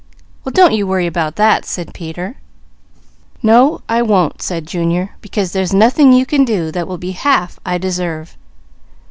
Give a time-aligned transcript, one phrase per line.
[0.43, 2.37] "Well, don't you worry about that," said Peter.
[3.43, 7.59] "No I won't," said Junior, "because there's nothing you can do that will be half
[7.63, 8.35] I deserve."